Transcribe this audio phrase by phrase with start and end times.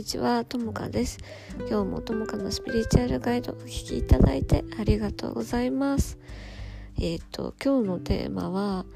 [0.00, 1.18] にちは、ともかです。
[1.68, 6.18] 今日もともかのスピリチュアルガイドお聴きいただいてありがとうございます。
[6.98, 8.86] えっ、ー、と、今日のテーマは、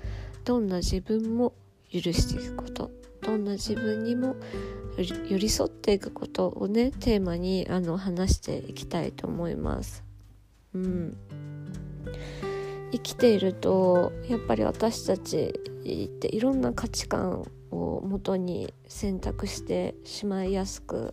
[0.46, 1.52] どんな自分も
[1.92, 2.90] 許していくこと、
[3.20, 4.36] どんな自分にも
[4.96, 10.02] 寄り添っていくことをね、テーマにあの話していきたいと思います。
[10.74, 11.18] うん。
[12.94, 21.12] 生きているとやっぱり私たちっていろんな価値観を元に選択してしまいやすく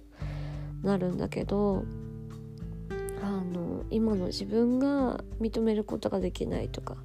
[0.83, 1.83] なるんだけど
[3.23, 6.97] あの今の自分が認めることができないとか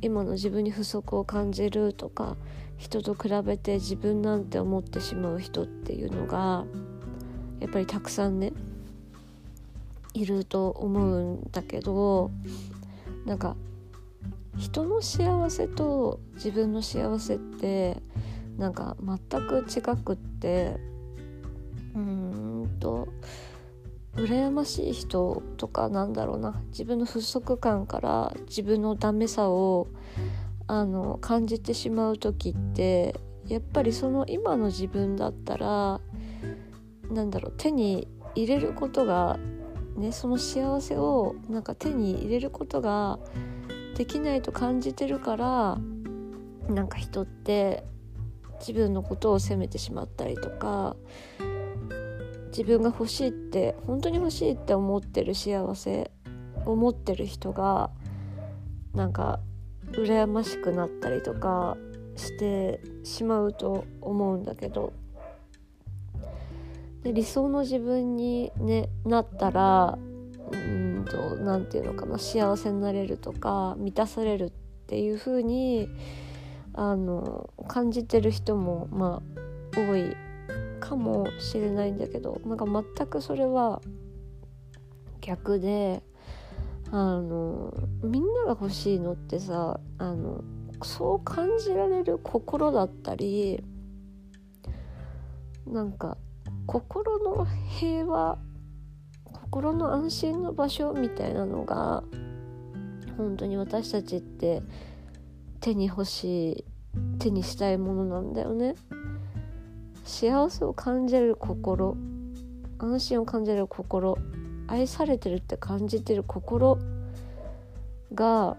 [0.00, 2.38] 今の自分に不足を感じるとか
[2.78, 6.64] 人と比べて自分なんて思ってしまう人っていうのが
[7.60, 8.54] やっぱりたくさんね
[10.14, 12.30] いると思うんだけど
[13.26, 13.54] なんか
[14.56, 18.02] 人の幸せと自分の幸せって
[18.56, 20.76] なんか全く違くって
[21.94, 23.08] うーんと
[24.14, 26.62] 羨ましい人とかなんだろうな。
[26.70, 29.88] 自分の不足感から自分のダメさを
[30.66, 33.16] あの感じてしまう時って
[33.48, 36.00] やっぱりその今の自分だったら
[37.10, 39.38] なんだろう手に入れることが
[39.96, 43.18] ねその幸せをなんか手に入れることが
[43.94, 45.78] できないと感じてるから
[46.68, 47.84] なんか人って
[48.60, 50.96] 自分のことを責めてしまったりとか
[52.48, 56.10] 自分が欲しいって本当に欲しいって思ってる幸せ
[56.64, 57.90] を持ってる人が
[58.94, 59.40] なんか
[59.90, 61.76] 羨ましくなったりとか
[62.16, 64.92] してしまうと思うんだけど
[67.02, 69.98] で理想の自分に、ね、なったら
[70.52, 74.50] うんと何て言うのかな幸せになれるとか満たされるっ
[74.86, 75.88] ていう風に
[76.74, 79.22] あに感じてる人もま
[79.74, 80.16] あ多い
[80.80, 83.80] かもしれないんだけどなんか全くそれは
[85.20, 86.02] 逆で
[86.90, 90.44] あのみんなが欲しいのってさあの
[90.82, 93.64] そう感じられる心だったり
[95.66, 96.18] なんか
[96.66, 97.46] 心の
[97.78, 98.38] 平和
[99.54, 102.02] 心の安心の場所みたいなのが
[103.16, 104.64] 本当に私たちって
[105.60, 106.64] 手に欲しい
[107.20, 108.74] 手にしたいものなんだよね。
[110.02, 111.96] 幸せを感じる心
[112.80, 114.18] 安心を感じる心
[114.66, 116.76] 愛されてるって感じてる心
[118.12, 118.56] が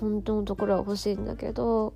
[0.00, 1.92] 本当のところは欲しいんだけど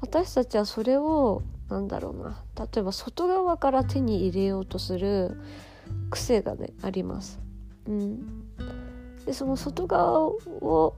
[0.00, 2.44] 私たちはそれをなんだろうな。
[2.56, 5.36] 例えば外側から手に入れようとする
[6.10, 7.40] 癖がねあります。
[7.86, 8.44] うん、
[9.24, 10.96] でその外側を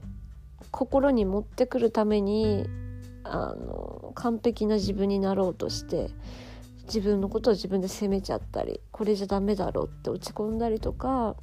[0.71, 2.65] 心に持ってくるために
[3.23, 6.09] あの完璧な自分になろうとして
[6.85, 11.35] 自分のことを自分で責めちゃったりこれじゃダメだろうって落ち込んだりとか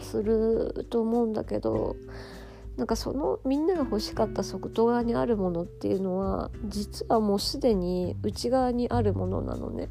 [0.00, 1.96] すると思うんだけど
[2.76, 9.88] なんかそのみんなが欲しかった外側にあるものっていうのは実はもうすでに内側にあるものなのね。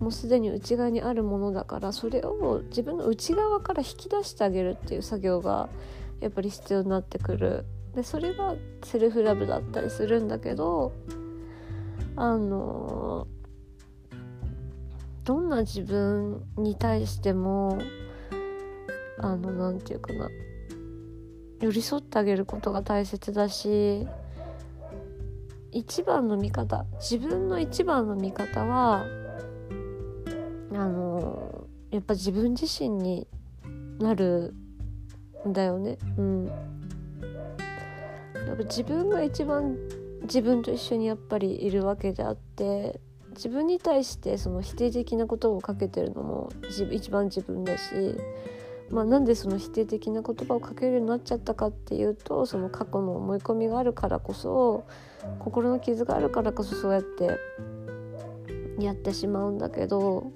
[0.00, 5.68] もうすでに内側にあるものだからそれを自分の内側から引き出してあげるっていう作業が
[6.20, 7.66] やっぱり必要になってくる。
[7.94, 10.92] でそれがセルフラブだったりするんだけど
[12.14, 13.26] あの
[15.24, 17.78] どんな自分に対しても
[19.18, 20.28] あの何て言うかな。
[21.60, 24.06] 寄り添ってあげることが大切だし
[25.72, 29.04] 一番の味方自分の一番の味方は
[30.80, 33.26] あのやっぱ自分自身に
[33.98, 34.54] なる
[35.46, 35.98] んだよね。
[36.16, 36.46] うん。
[36.46, 36.52] や
[38.54, 39.76] っぱ自分が一番
[40.22, 42.98] 自分と一緒にやっぱりいるわけであって
[43.34, 46.48] 自分に対してその否定的なことをかけてるのも
[46.90, 48.16] 一番自分だし、
[48.90, 54.86] まあ、なんでその否定的な言葉をかけるようになっちゃったかっていうとその過去の思い込みがあるからこそ
[55.40, 57.38] 心の傷があるからこそそうやって
[58.78, 60.32] やってしまうんだけど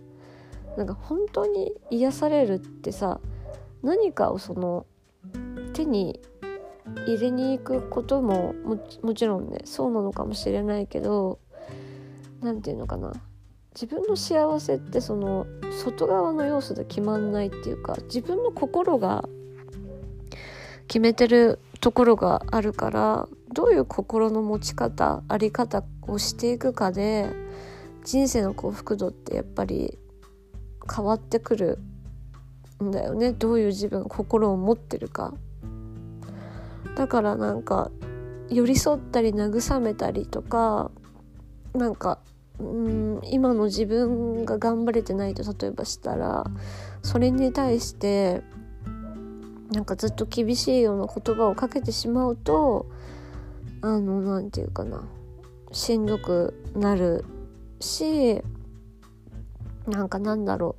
[0.76, 3.20] なんか本当に癒されるってさ
[3.82, 4.86] 何かをその
[5.72, 6.20] 手に
[7.06, 8.54] 入れに行くことも
[9.02, 11.38] もちろんねそうなのかもしれないけど
[12.40, 13.12] 何て言うのかな。
[13.74, 19.28] 自分の幸せってその外側の要素で決まんないっていうか自分の心が
[20.86, 27.28] 決めてるところがあるからどういう心の持ち方あり方をしていくかで
[28.04, 29.98] 人生の幸福度ってやっぱり
[30.92, 31.78] 変わってくる
[32.82, 33.32] んだよね。
[33.32, 35.34] どういう自分心を持ってるか。
[36.96, 37.90] だからなんか
[38.48, 40.90] 寄り添ったり慰めたりとか
[41.74, 42.18] なんか
[42.60, 46.44] うん今の自分が頑張れてないと例えばしたら
[47.02, 48.42] それに対して
[49.72, 52.86] なんかずっと厳しいような言葉をかけてしまうと
[53.82, 55.02] あの何て言うかな。
[55.72, 57.24] しんどくなる
[57.80, 58.40] し
[59.86, 60.76] なんかなんだろ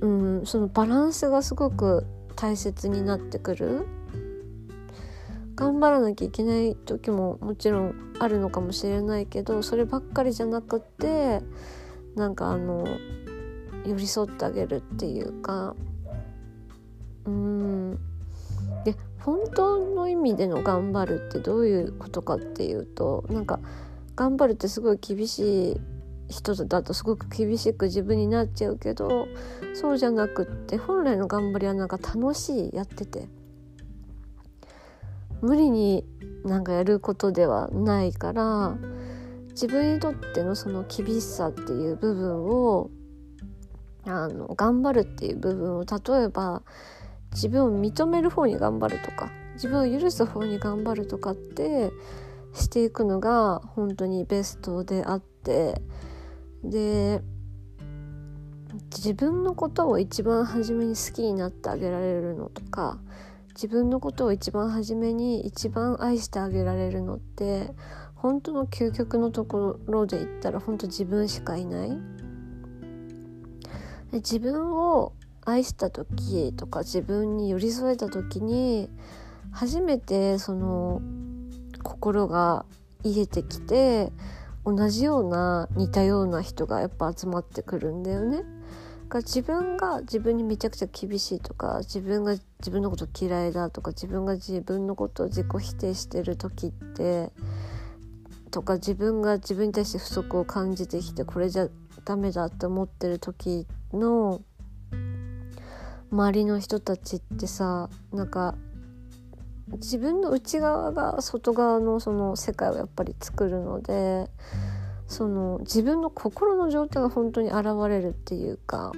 [0.00, 0.06] う。
[0.06, 3.86] うんそのバランスがすごく大切になってくる。
[5.56, 11.42] 頑張らなきゃいけない時ももちろんあるのかもしれないけどそればっかりじゃなくって
[12.14, 12.86] なんかあの
[13.84, 15.74] 寄り添ってあげるっていうか。
[17.26, 17.98] うん。
[18.84, 23.60] で本当の意味での頑張るってどういうことかっていうとなんか
[24.16, 25.80] 頑張るってすごい厳しい
[26.30, 29.28] 人だとすごく厳しく自分になっちゃうけど
[29.74, 33.28] そうじゃなくって本来の頑張りはなんか楽しいやってて
[35.42, 36.04] 無理に
[36.44, 38.76] なんかやることではないから
[39.50, 42.90] 自分にとってのその厳しさっていう部分を
[44.04, 46.62] あの頑張るっていう部分を例えば
[47.32, 51.90] 自分を認める方に頑張るとか自分を許す方に頑張るとかって
[52.54, 55.80] していくのが本当にベストであって
[56.64, 57.22] で
[58.94, 62.98] 自分のことを一番初めに好きになってあげられるのとか
[63.54, 67.72] 自分のことを一番初めに一番愛してあげられるのって
[68.14, 71.98] 本当の究極のところで言ったら本当自分しかいない。
[74.12, 75.12] 自分を
[75.44, 78.90] 愛した時とか自分に寄り添えた時に
[79.52, 81.00] 初めてその
[81.82, 82.64] 心が
[83.04, 84.12] 癒えてきて
[84.64, 88.44] 同じような似たような人がやっぱ集まってくるんだよね。
[89.10, 97.32] が自分が自分にめちゃくちゃ厳しいとか自分が自分のこと嫌いだとか自分が自分のことを自己否定してる時って
[98.52, 101.68] とか自分が自分に対して不足を感じてきてこれじゃ
[102.04, 104.42] ダメだって思ってる時の
[106.12, 108.54] 周りの人たちってさなんか
[109.72, 114.28] 自分の内側が外側のその世界をやっぱり作るので
[115.06, 118.92] その自分の心の状態が本当に現れるっていうか、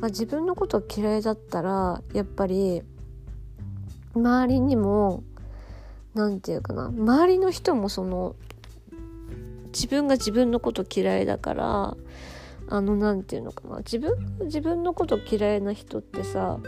[0.00, 2.82] まあ、自分のこと嫌いだったらやっぱり
[4.14, 5.24] 周りにも
[6.14, 8.36] 何て言うかな周りの人もその
[9.72, 11.96] 自分が自分のこと嫌いだから
[12.70, 16.58] あの何て言うのかな自分自分のこと嫌いな人ってさ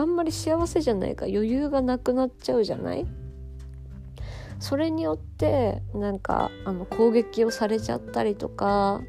[0.00, 3.06] あんまり幸せじゃないか余裕がなくなっちゃうじゃない？
[4.58, 9.02] それによってなんかあの攻撃をされちゃったりとか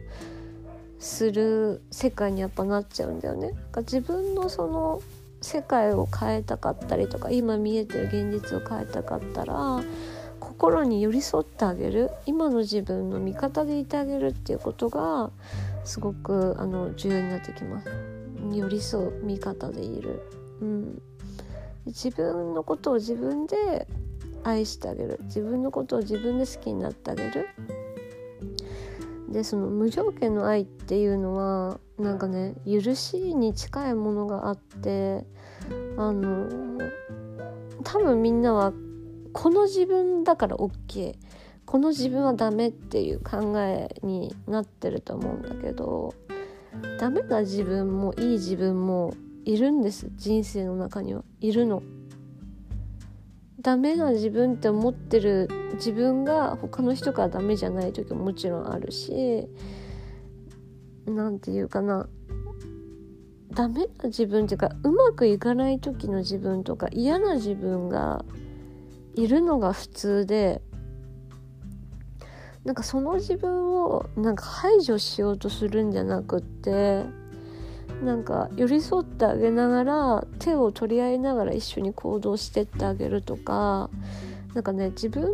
[1.00, 3.54] する世界にやっぱなっちゃうんだよね。
[3.78, 5.02] 自分のその
[5.42, 9.82] 世界を変えたかったりとか今見えてる現実を変えたかったら
[10.40, 15.32] 心に寄り添ってあげる今の自分の味方でいてあげるっていうことが
[15.84, 17.90] すごくあの重要になってきます。
[18.54, 20.22] 寄り添う味方でいる。
[20.62, 21.02] うん、
[21.86, 23.88] 自分のことを自分で
[24.44, 25.20] 愛してあげる。
[25.24, 27.48] 自分のことを自分で好きになってあげる。
[29.32, 35.26] でその無条件の愛っていうのはなんかね許しに近いものがあって
[35.98, 36.50] あの
[37.84, 38.74] 多分みんなは
[39.32, 41.16] この自分だから OK
[41.66, 46.14] この自分はダメっていう考えになってると思うんだけど
[47.00, 49.14] ダメな自分もいい自分も
[49.46, 51.82] いるんです人生の中にはいるの。
[53.62, 59.48] ダメな自分って思ってる自分が他の人からダメじゃない時ももちろんあるし
[61.06, 62.08] 何て言うかな
[63.52, 68.26] ダメな自分っていうかうまくいかない時の自分とか嫌な自分が
[69.16, 70.62] いるのが普通で
[72.64, 77.06] なんかその自分をなんか排除しようとするんじゃなくって
[78.02, 83.90] なんか寄り添ってあげながら手を取り合いながら一緒に行動してってあげるとか
[84.54, 85.30] なんかね自分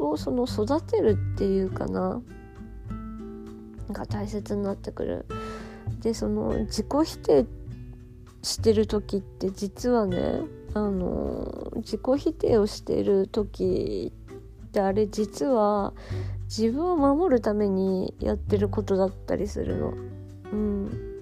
[0.00, 2.20] をその育てるっていうかな
[3.90, 5.26] が大切になってくる。
[6.00, 7.46] でその自己否定
[8.42, 10.42] してる時って実はね
[10.74, 14.12] あの自己否定をしてる時
[14.66, 15.92] ってあれ実は
[16.44, 19.94] 自分を守るためにやってることだったりするの。
[20.52, 21.17] うん、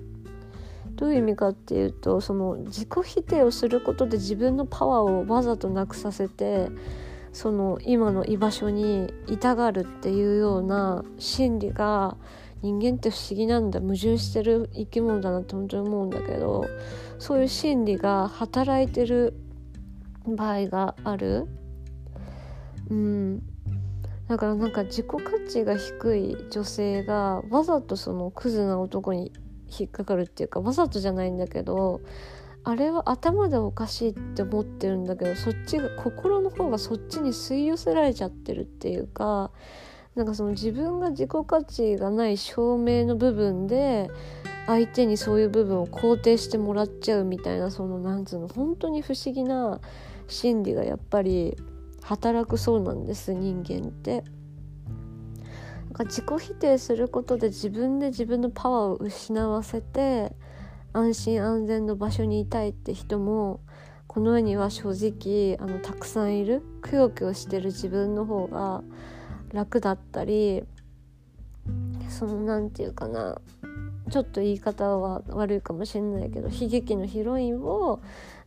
[0.96, 6.68] どういう意味かっていうとその自己否定をすることで自分のパワーをわざとなくさせて
[7.32, 12.16] その今の居場所にいたがるっていうような心理が
[12.62, 16.66] 人間って不思議なんだ矛盾してる生き物だなって本当に思うんだけど
[17.18, 19.34] そういう心理が働いてる
[20.26, 21.46] 場合がある。
[22.90, 23.42] うん
[24.28, 29.32] だからなんか自己価値が低い女性がわざとそのクズな男に
[29.78, 32.00] 引っかかるっていうかわざとじゃないんだけど
[32.64, 39.52] あれは頭でおかしいって思ってるんだけどそっちが心の方がそっちに吸い寄せられちゃってるっていうか
[40.16, 44.10] なんかその自分が自己価値がない証明の部分で
[44.66, 49.80] 相手にそういう部分を肯定してもらっちゃうみたいなそのなんつうの本当に不思議な
[50.26, 51.56] 心理がやっぱり
[52.02, 54.24] 働くそうなんです人間って。
[55.96, 60.32] か自己否定することで自分で自分のパワーを失わせて
[60.92, 63.60] 安心安全の場所にいたいって人も
[64.06, 66.62] この世には正直あのたくさんいる。
[66.80, 68.82] くよくよしてる自分の方が
[69.52, 70.64] 楽だったり
[72.08, 73.40] その何て言うかな。
[74.10, 78.00] ちょっと言い方は悪いかもしれないけど悲劇のヒロインを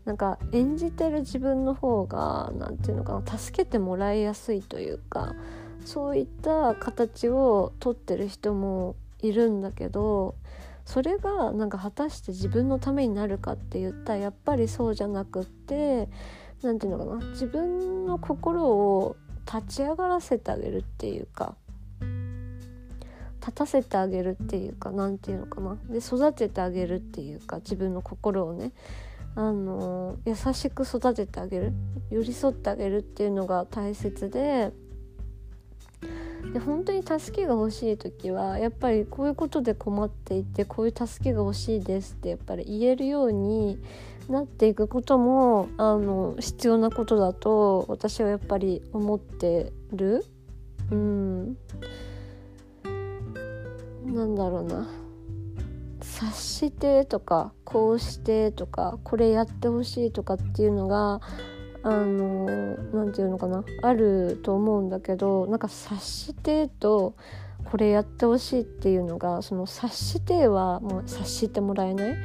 [0.06, 5.36] なんか演じてる自分の方が何て言うのかな助けてもらいやすいというか
[5.86, 10.36] そういった形をとってる人もいるんだけど
[10.86, 16.10] それがなんか果たして自分のためになるかって言ったらやっぱりそうじゃなくって
[16.62, 19.16] 何て言うのかな自分の心を
[19.52, 21.56] 立ち上がらせてあげるっていうか
[23.40, 25.78] 立たせてあげるっていうか何て言うのかな。
[25.90, 28.72] で育ててあげるっていうか自分の心をね。
[29.36, 31.74] あの優しく育ててあげる。
[32.12, 34.72] 寄り添ってあげるっていうのが大切で
[36.54, 43.80] で本当に助けが欲しい時はやっぱりこういうことで困っていてこういう助けが欲しいですってやっぱり言えるように
[44.28, 50.26] なっていくこともあの必要なことだと私はやっぱり思ってる。
[50.92, 51.58] うん
[54.06, 54.88] なんだろうな
[56.02, 61.22] 察してとかこうしてとかこれやってほしいとかっていうのが
[61.82, 62.46] あの
[62.94, 63.64] 何て言うのかな？
[63.82, 67.16] あると思うんだけどなんか察してと
[67.72, 72.16] これやってほしいっていうのがその察してはもう察してもらえない？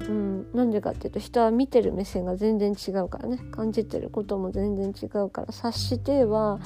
[0.00, 3.38] うん、なんでかっていうと人は見てる目線が全然違うからね。
[3.52, 6.60] 感じてることも全然違うから察しては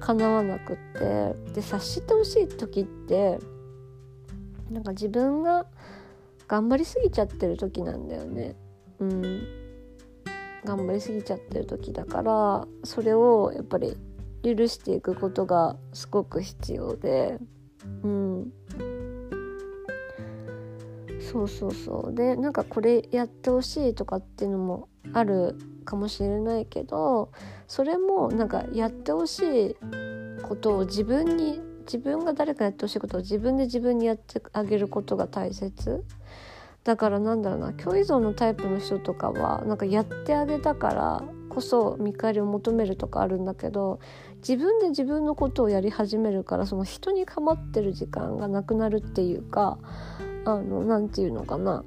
[0.00, 1.34] かなわなくって。
[1.52, 3.38] で察してほしい時って
[4.70, 5.66] なんか自分が
[6.48, 8.56] 頑張りすぎちゃってる時なんだよね。
[8.98, 9.59] うん。
[10.70, 13.96] 頑張りすぎちゃってる時だからそれをやっぱり
[14.44, 17.38] 許していくことがすごく必要で
[18.04, 18.52] うん。
[21.20, 22.14] そうそうそう。
[22.14, 27.32] でなんかこれやってほしいとかっていうのもあるかもしれないけど
[27.66, 29.76] それもなんかやってほしい
[30.42, 36.04] ことを自分に自分が誰かやってほしいことを自分で自分にやってあげることが大切。
[36.84, 44.00] だからなんだろうな共依存のタイプの人とかはなんかやってあげたからこそ見返りを求めるとかあるんだけど
[44.36, 49.78] 自分で自分のことをやり始めるからその人に構ってる時間がなくなるっていうか
[50.46, 51.84] あの何て言うのかな。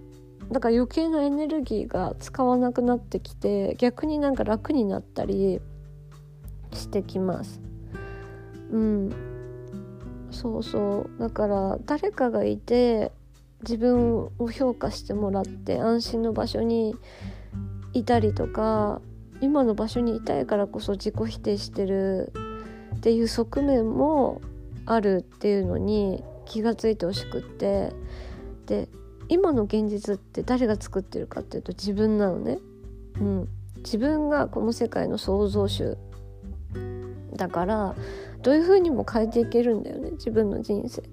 [0.51, 5.61] だから余計なエネルギーが使わなくなってきて逆になんか楽になったり
[6.73, 7.61] してきます。
[8.71, 9.09] うん。
[10.29, 11.19] そうそう。
[11.19, 13.11] だから誰かがいて
[13.63, 16.95] 自分を評価してもらって安心の場所に
[17.93, 19.01] いたりとか
[19.41, 22.31] 今の場所にいたいからこそ自己否定してる
[22.95, 24.41] っていう側面も
[24.85, 27.91] あるっていうのに気が付いてほしくって
[28.65, 28.87] で
[29.29, 32.59] 今の現実って誰が作ってるかっていうと自分なのね。
[33.19, 35.97] うん、自分がこの世界の創造主
[37.35, 37.95] だから
[38.41, 41.09] どういう風にも変えていけるんだよね自分の人生っ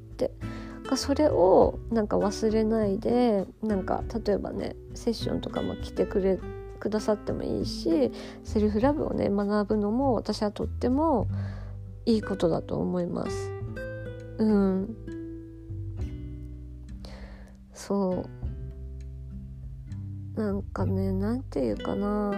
[0.91, 0.97] て。
[0.97, 6.39] それをなんか忘れないでなんか例えばねセッションとかも来てくれ
[6.79, 8.11] くださってもいいし
[8.43, 11.29] セルフラブをね学ぶのも私はとっても
[12.07, 13.53] いいことだと思います。
[14.39, 14.97] うん
[17.75, 18.25] そ
[20.37, 22.33] うなんかね何て言うかな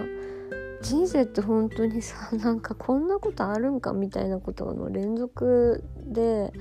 [0.81, 6.51] 人生って本当にさなんかこんなことあるんかみたいなことの連続で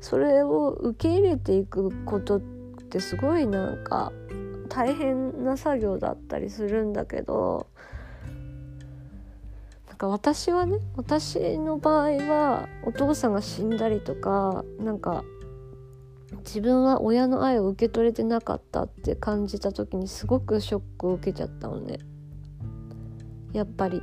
[0.00, 2.40] それを受け入れていくことっ
[2.90, 4.12] てすごいなんか
[4.68, 7.66] 大変な作業だったりするんだけど
[9.88, 15.24] なんか私はね私の場合はお父さんが死んだりとかなんか
[16.38, 21.98] 自分は親の愛を受け取れてなかったって感じた時にすごくショックを受けちゃったのね。
[23.52, 24.02] やっぱり。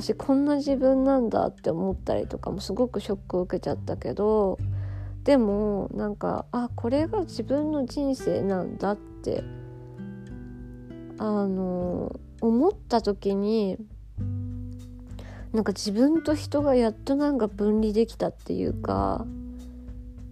[0.00, 4.56] 私こんな自分なんだって思ったりとかもすごくショックを受けちゃったけど
[5.24, 9.42] でもなんかあこれが自分の人生なんだって
[11.18, 13.76] あの思った時に
[15.52, 19.26] なんか自分と人がやっとなんか分離できたっていうか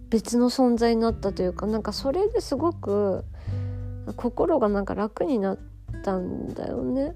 [0.09, 3.25] 別の存在になったというかなんかそれですごく
[4.15, 5.76] 心がなんか楽になって
[6.07, 7.13] たんだよね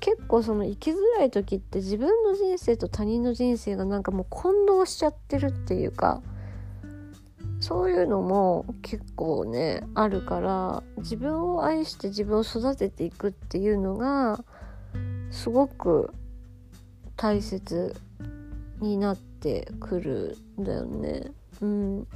[0.00, 6.22] 結構その生きづらい時って自分の人生と他人の人生がなんかもう混同しちゃってるっていうか
[7.60, 14.42] そういうのも結構ねあるから自分を愛して自分を育てていくっていうのが
[15.30, 16.14] すごく
[17.16, 17.94] 大切
[18.80, 21.30] になってくるんだよね。
[21.60, 22.08] うん、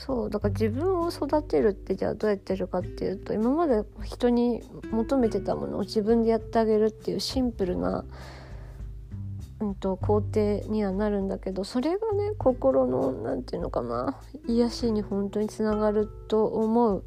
[0.00, 8.04] そうだから自分を育てるってじゃあどうやってるかっていうと今まで人に求めてたものを自分でやってあげるっていうシンプルな
[9.60, 17.04] うんと、工程にはなるんだけどそれがね心の何て言うのかな癒しに本当につながると思う。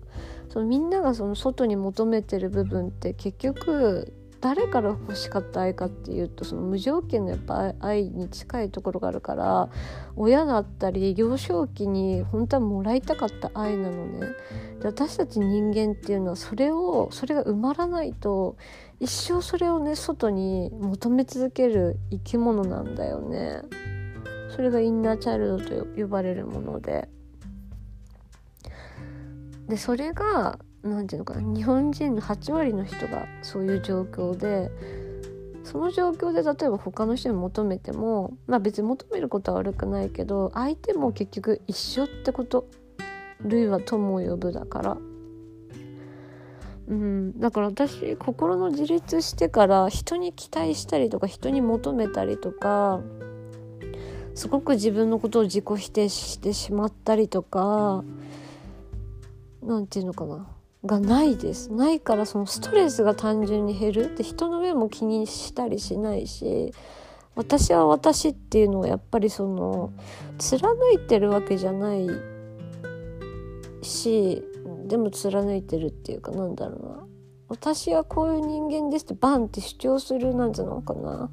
[0.49, 9.69] そのみんながその外に求めてる部分って結局誰から欲しかった愛かっていうとその無条件のやっぱ愛に近いところがあるから
[10.17, 14.19] 親だったり幼少期に本当はもらいたかった愛なのね。
[14.81, 18.57] で私たち人間っていうのはそれをそれが埋まらないと
[18.99, 23.61] 一生それをね外に求め続ける生き物なんだよね。
[24.53, 27.07] それがインナーチャイルドと呼ばれるもので。
[29.69, 34.69] でそれが何て言うのかな日本人の8割の人がそういう状況で
[35.63, 42.67] その状況で例えば他の人に求めてもまあ別に求めることは悪くないけど相手も結局一緒ってこと
[43.41, 44.97] 類は友を呼ぶだから。
[46.87, 47.39] うん。
[47.39, 53.01] だから私心の自立してから人に期待したりとか人に求めたりとか
[54.35, 58.03] すごく自分のことを自己否定してしまったりとか
[59.61, 60.52] 何て言うのかな。
[60.85, 61.71] がないです。
[61.71, 64.15] ないからそのストレスが単純に減る。
[64.15, 66.73] で人の上も気にしたりしないし
[67.35, 69.91] 私は私っていうのはやっぱりその
[70.37, 72.07] 貫いてるわけじゃない
[73.81, 74.43] し
[74.87, 77.07] でも貫いてるっていうかなんだろうな。
[77.49, 81.29] 私はこういう人間ですってバンって主張するなんじゃないかな。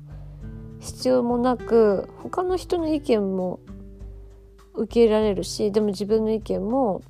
[0.78, 3.60] 必要もなく他の人の意見も
[4.74, 7.02] 受け入れられるしでも自分の意見も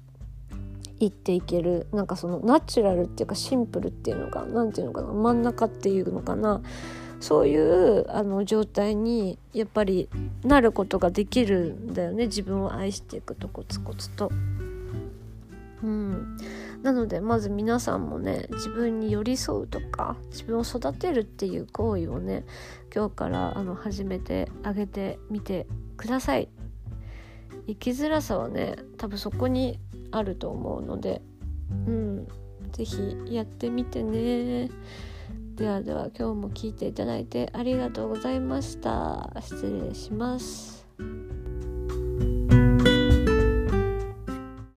[1.00, 6.60] 言っていけるなんかそのナチュラルっていうかシンプルっていうのか何ていうのかな真ん中っていうのかな
[7.20, 10.08] そういうあの状態にやっぱり
[10.44, 14.30] なることができるんだよね自分を愛していくとコツコツと。
[15.82, 16.36] うん、
[16.82, 22.44] なのでまず皆さんもね自分に寄り添うとか自分を育てるっていう行為をね
[22.94, 26.48] 今日からあの始めてあげてみてください。
[27.66, 29.78] 生きづらさはね多分そこに
[30.12, 31.22] あると思うので。
[31.86, 32.28] うん。
[32.72, 34.70] 是非やってみてね。
[35.56, 39.30] ではでは今日も聞いていただいてありがとうございました。
[39.40, 40.86] 失礼します。